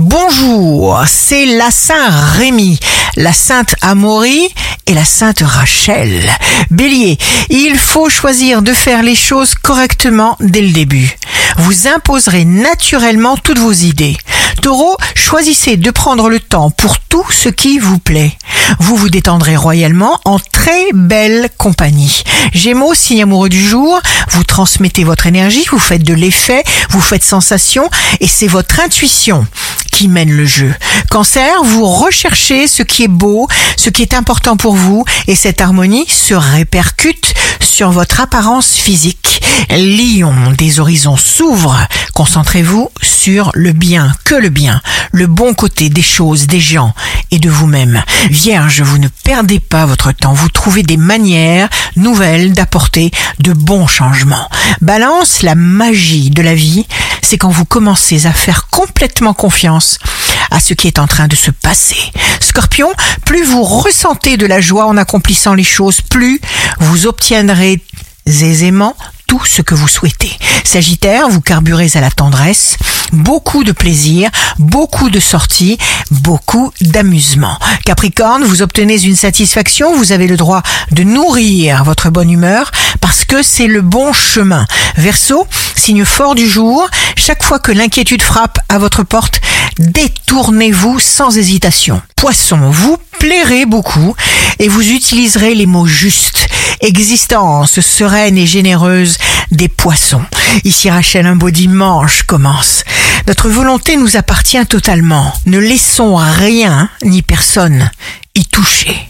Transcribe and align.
Bonjour, 0.00 1.02
c'est 1.08 1.44
la 1.44 1.72
Saint 1.72 2.08
Rémy, 2.36 2.78
la 3.16 3.32
Sainte 3.32 3.74
Amaury 3.82 4.48
et 4.86 4.94
la 4.94 5.04
Sainte 5.04 5.42
Rachel. 5.44 6.22
Bélier, 6.70 7.18
il 7.50 7.76
faut 7.76 8.08
choisir 8.08 8.62
de 8.62 8.72
faire 8.72 9.02
les 9.02 9.16
choses 9.16 9.56
correctement 9.56 10.36
dès 10.38 10.60
le 10.60 10.70
début. 10.70 11.18
Vous 11.56 11.88
imposerez 11.88 12.44
naturellement 12.44 13.36
toutes 13.36 13.58
vos 13.58 13.72
idées. 13.72 14.16
Taureau, 14.62 14.96
choisissez 15.16 15.76
de 15.76 15.90
prendre 15.90 16.28
le 16.30 16.38
temps 16.38 16.70
pour 16.70 17.00
tout 17.00 17.26
ce 17.32 17.48
qui 17.48 17.80
vous 17.80 17.98
plaît. 17.98 18.38
Vous 18.78 18.94
vous 18.94 19.08
détendrez 19.10 19.56
royalement 19.56 20.20
en 20.24 20.38
très 20.38 20.92
belle 20.94 21.48
compagnie. 21.58 22.22
Gémeaux, 22.52 22.94
signe 22.94 23.22
amoureux 23.22 23.48
du 23.48 23.66
jour, 23.66 24.00
vous 24.30 24.44
transmettez 24.44 25.02
votre 25.04 25.26
énergie, 25.26 25.64
vous 25.70 25.78
faites 25.78 26.02
de 26.02 26.14
l'effet, 26.14 26.62
vous 26.90 27.00
faites 27.00 27.24
sensation 27.24 27.90
et 28.20 28.28
c'est 28.28 28.46
votre 28.46 28.78
intuition 28.80 29.46
qui 29.98 30.06
mène 30.06 30.30
le 30.30 30.46
jeu. 30.46 30.72
Cancer, 31.10 31.64
vous 31.64 31.84
recherchez 31.84 32.68
ce 32.68 32.84
qui 32.84 33.02
est 33.02 33.08
beau, 33.08 33.48
ce 33.76 33.90
qui 33.90 34.02
est 34.02 34.14
important 34.14 34.56
pour 34.56 34.76
vous 34.76 35.04
et 35.26 35.34
cette 35.34 35.60
harmonie 35.60 36.06
se 36.06 36.34
répercute 36.34 37.34
sur 37.58 37.90
votre 37.90 38.20
apparence 38.20 38.74
physique. 38.74 39.42
Lion, 39.70 40.52
des 40.56 40.78
horizons 40.78 41.16
s'ouvrent. 41.16 41.84
Concentrez-vous 42.14 42.90
sur 43.02 43.50
le 43.54 43.72
bien, 43.72 44.12
que 44.24 44.36
le 44.36 44.50
bien, 44.50 44.80
le 45.10 45.26
bon 45.26 45.52
côté 45.52 45.88
des 45.88 46.02
choses, 46.02 46.46
des 46.46 46.60
gens 46.60 46.94
et 47.30 47.38
de 47.38 47.50
vous-même. 47.50 48.02
Vierge, 48.30 48.82
vous 48.82 48.98
ne 48.98 49.08
perdez 49.08 49.60
pas 49.60 49.86
votre 49.86 50.12
temps, 50.12 50.32
vous 50.32 50.48
trouvez 50.48 50.82
des 50.82 50.96
manières 50.96 51.68
nouvelles 51.96 52.52
d'apporter 52.52 53.10
de 53.38 53.52
bons 53.52 53.86
changements. 53.86 54.48
Balance, 54.80 55.42
la 55.42 55.54
magie 55.54 56.30
de 56.30 56.42
la 56.42 56.54
vie, 56.54 56.86
c'est 57.22 57.38
quand 57.38 57.50
vous 57.50 57.64
commencez 57.64 58.26
à 58.26 58.32
faire 58.32 58.68
complètement 58.68 59.34
confiance 59.34 59.98
à 60.50 60.60
ce 60.60 60.74
qui 60.74 60.86
est 60.86 60.98
en 60.98 61.06
train 61.06 61.28
de 61.28 61.36
se 61.36 61.50
passer. 61.50 61.98
Scorpion, 62.40 62.88
plus 63.24 63.44
vous 63.44 63.64
ressentez 63.64 64.36
de 64.36 64.46
la 64.46 64.60
joie 64.60 64.86
en 64.86 64.96
accomplissant 64.96 65.54
les 65.54 65.64
choses, 65.64 66.00
plus 66.00 66.40
vous 66.78 67.06
obtiendrez 67.06 67.82
aisément 68.26 68.96
tout 69.28 69.44
ce 69.44 69.62
que 69.62 69.76
vous 69.76 69.86
souhaitez. 69.86 70.32
Sagittaire, 70.64 71.28
vous 71.28 71.42
carburez 71.42 71.90
à 71.94 72.00
la 72.00 72.10
tendresse, 72.10 72.76
beaucoup 73.12 73.62
de 73.62 73.72
plaisir, 73.72 74.30
beaucoup 74.58 75.10
de 75.10 75.20
sorties, 75.20 75.78
beaucoup 76.10 76.72
d'amusement. 76.80 77.58
Capricorne, 77.84 78.42
vous 78.42 78.62
obtenez 78.62 79.04
une 79.04 79.14
satisfaction, 79.14 79.94
vous 79.94 80.12
avez 80.12 80.26
le 80.26 80.38
droit 80.38 80.62
de 80.90 81.04
nourrir 81.04 81.84
votre 81.84 82.08
bonne 82.10 82.30
humeur 82.30 82.72
parce 83.00 83.24
que 83.24 83.42
c'est 83.42 83.66
le 83.66 83.82
bon 83.82 84.12
chemin. 84.12 84.66
Verseau, 84.96 85.46
signe 85.76 86.06
fort 86.06 86.34
du 86.34 86.48
jour, 86.48 86.88
chaque 87.14 87.42
fois 87.42 87.58
que 87.58 87.70
l'inquiétude 87.70 88.22
frappe 88.22 88.58
à 88.70 88.78
votre 88.78 89.02
porte, 89.02 89.42
détournez-vous 89.78 90.98
sans 90.98 91.36
hésitation. 91.36 92.00
Poisson, 92.16 92.70
vous 92.70 92.96
plairez 93.18 93.66
beaucoup 93.66 94.14
et 94.58 94.68
vous 94.68 94.90
utiliserez 94.90 95.54
les 95.54 95.66
mots 95.66 95.86
justes. 95.86 96.47
Existence 96.80 97.80
sereine 97.80 98.38
et 98.38 98.46
généreuse 98.46 99.18
des 99.50 99.68
poissons. 99.68 100.22
Ici 100.64 100.90
Rachel, 100.90 101.26
un 101.26 101.36
beau 101.36 101.50
dimanche 101.50 102.22
commence. 102.22 102.84
Notre 103.26 103.48
volonté 103.48 103.96
nous 103.96 104.16
appartient 104.16 104.64
totalement. 104.66 105.32
Ne 105.46 105.58
laissons 105.58 106.16
rien 106.16 106.88
ni 107.02 107.22
personne 107.22 107.90
y 108.34 108.44
toucher. 108.44 109.07